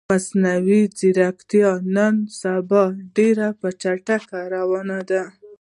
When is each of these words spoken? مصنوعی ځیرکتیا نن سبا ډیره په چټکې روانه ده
مصنوعی 0.11 0.81
ځیرکتیا 0.97 1.71
نن 1.95 2.15
سبا 2.41 2.83
ډیره 3.15 3.47
په 3.59 3.67
چټکې 3.81 4.41
روانه 4.53 4.99
ده 5.09 5.23